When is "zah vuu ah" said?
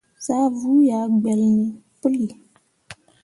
0.25-1.07